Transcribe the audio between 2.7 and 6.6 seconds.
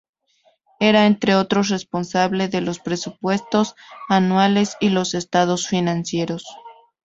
presupuestos anuales y los estados financieros.